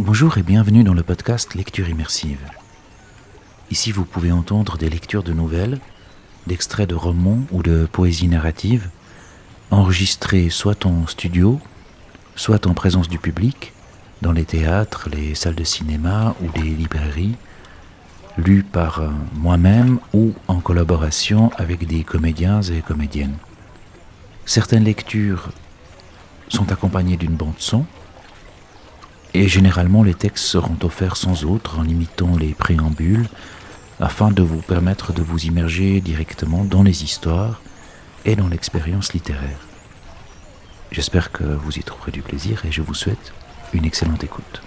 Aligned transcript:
Bonjour 0.00 0.38
et 0.38 0.44
bienvenue 0.44 0.84
dans 0.84 0.94
le 0.94 1.02
podcast 1.02 1.56
Lecture 1.56 1.88
immersive. 1.88 2.38
Ici, 3.72 3.90
vous 3.90 4.04
pouvez 4.04 4.30
entendre 4.30 4.78
des 4.78 4.88
lectures 4.88 5.24
de 5.24 5.32
nouvelles, 5.32 5.80
d'extraits 6.46 6.88
de 6.88 6.94
romans 6.94 7.40
ou 7.50 7.64
de 7.64 7.88
poésie 7.90 8.28
narrative, 8.28 8.90
enregistrées 9.72 10.50
soit 10.50 10.86
en 10.86 11.08
studio, 11.08 11.58
soit 12.36 12.68
en 12.68 12.74
présence 12.74 13.08
du 13.08 13.18
public, 13.18 13.72
dans 14.22 14.30
les 14.30 14.44
théâtres, 14.44 15.08
les 15.10 15.34
salles 15.34 15.56
de 15.56 15.64
cinéma 15.64 16.36
ou 16.42 16.46
les 16.54 16.70
librairies, 16.70 17.34
lues 18.36 18.62
par 18.62 19.00
euh, 19.00 19.08
moi-même 19.34 19.98
ou 20.14 20.32
en 20.46 20.60
collaboration 20.60 21.50
avec 21.56 21.88
des 21.88 22.04
comédiens 22.04 22.62
et 22.62 22.82
comédiennes. 22.82 23.36
Certaines 24.46 24.84
lectures 24.84 25.48
sont 26.46 26.70
accompagnées 26.70 27.16
d'une 27.16 27.34
bande 27.34 27.58
son, 27.58 27.84
et 29.34 29.48
généralement 29.48 30.02
les 30.02 30.14
textes 30.14 30.44
seront 30.44 30.76
offerts 30.82 31.16
sans 31.16 31.44
autre 31.44 31.78
en 31.78 31.84
imitant 31.84 32.36
les 32.36 32.54
préambules 32.54 33.28
afin 34.00 34.30
de 34.30 34.42
vous 34.42 34.62
permettre 34.62 35.12
de 35.12 35.22
vous 35.22 35.44
immerger 35.44 36.00
directement 36.00 36.64
dans 36.64 36.82
les 36.82 37.04
histoires 37.04 37.60
et 38.24 38.36
dans 38.36 38.48
l'expérience 38.48 39.12
littéraire. 39.12 39.66
J'espère 40.90 41.32
que 41.32 41.44
vous 41.44 41.78
y 41.78 41.82
trouverez 41.82 42.12
du 42.12 42.22
plaisir 42.22 42.64
et 42.64 42.72
je 42.72 42.82
vous 42.82 42.94
souhaite 42.94 43.32
une 43.72 43.84
excellente 43.84 44.24
écoute. 44.24 44.62